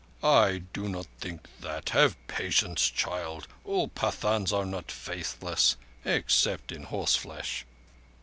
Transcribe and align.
"I 0.23 0.63
do 0.73 0.89
not 0.89 1.05
think 1.19 1.47
that. 1.59 1.89
Have 1.89 2.17
patience, 2.27 2.89
child. 2.89 3.47
All 3.63 3.87
Pathans 3.87 4.51
are 4.51 4.65
not 4.65 4.89
faithless—except 4.91 6.71
in 6.71 6.83
horseflesh." 6.85 7.67